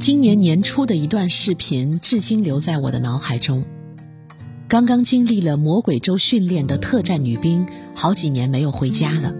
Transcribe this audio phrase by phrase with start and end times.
[0.00, 3.66] 今年年初的一段视频，至今留在我的脑海中。
[4.66, 9.34] 刚刚经历了魔鬼周训练的特战女兵，好几年没有回家了。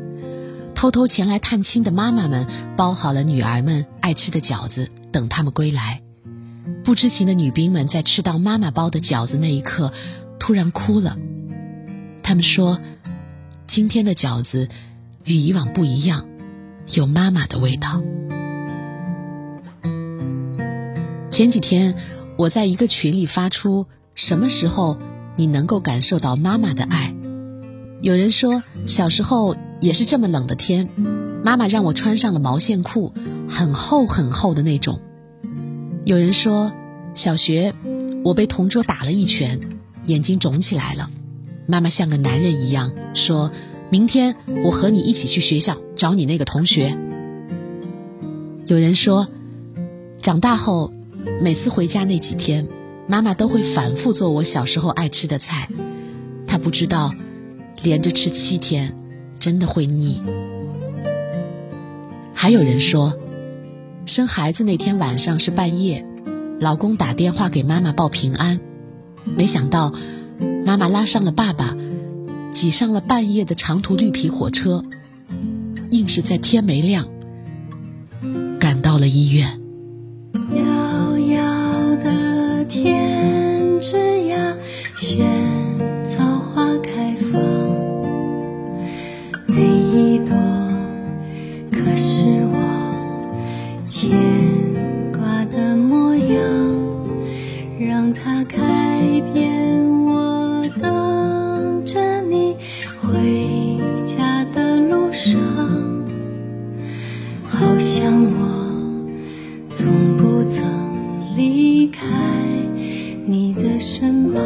[0.75, 2.47] 偷偷前来探亲的妈妈们，
[2.77, 6.03] 包好了女儿们爱吃的饺子，等他们归来。
[6.85, 9.91] 不知情的女兵们在吃到妈妈包的饺子那一刻，
[10.39, 11.17] 突然哭了。
[12.23, 12.79] 他们说
[13.67, 14.69] ：“今天的饺子
[15.25, 16.29] 与以往不一样，
[16.93, 18.03] 有妈妈的味道。”
[21.41, 21.95] 前几天，
[22.37, 24.99] 我在一个群里发出：“什么时候
[25.37, 27.15] 你能够感受到妈妈的爱？”
[28.03, 30.91] 有人说，小时候也是这么冷的天，
[31.43, 33.15] 妈妈让我穿上了毛线裤，
[33.49, 35.01] 很厚很厚的那种。
[36.05, 36.75] 有人说，
[37.15, 37.73] 小学
[38.23, 39.61] 我被同桌打了一拳，
[40.05, 41.09] 眼睛肿起来了，
[41.65, 43.51] 妈妈像个男人一样说
[43.89, 46.99] ：“明天我和你一起去学校找你那个同学。”
[48.69, 49.27] 有人说，
[50.19, 50.93] 长大后。
[51.43, 52.69] 每次回家那几天，
[53.07, 55.69] 妈妈都会反复做我小时候爱吃的菜。
[56.47, 57.15] 她不知道，
[57.83, 58.95] 连着吃七天，
[59.39, 60.23] 真的会腻。
[62.35, 63.19] 还有人说，
[64.05, 66.07] 生孩子那天晚上是半夜，
[66.61, 68.61] 老公打电话给妈妈报平安，
[69.25, 69.95] 没想到
[70.67, 71.75] 妈妈拉上了爸爸，
[72.53, 74.85] 挤上了半夜的长途绿皮火车，
[75.91, 77.09] 硬是在天没亮
[78.59, 79.60] 赶到了医院。
[85.11, 85.27] 萱
[86.05, 87.43] 草花开放
[89.45, 90.37] 每一朵
[91.73, 94.09] 可是我牵
[95.11, 96.39] 挂的模样
[97.81, 99.51] 让它开遍
[100.05, 102.57] 我等着你
[103.01, 105.41] 回家的路上
[107.49, 110.65] 好像我从不曾
[111.37, 112.60] 离开。
[113.31, 114.43] 你的身旁，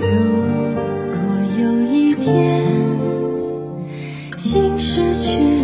[0.00, 0.08] 如
[1.12, 1.16] 果
[1.60, 1.62] 有
[1.94, 2.60] 一天
[4.36, 5.57] 心失去。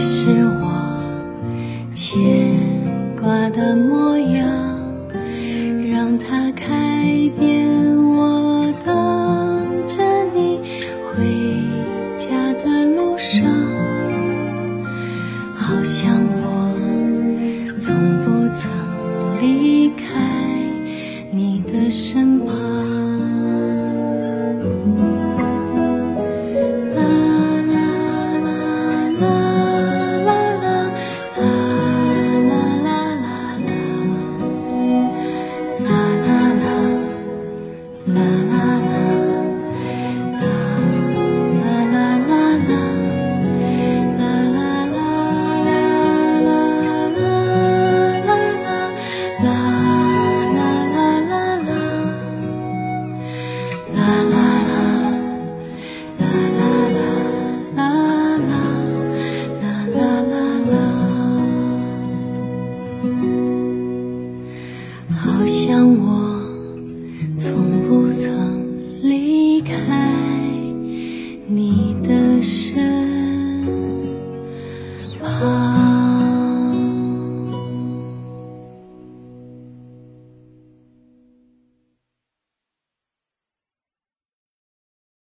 [0.00, 2.16] 是我牵
[3.20, 4.17] 挂的模样。